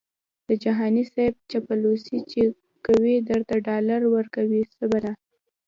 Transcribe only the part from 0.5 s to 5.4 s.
جهاني صیب چاپلوسي چې کوي درته ډالري ورکوي څه بلا🤑🤣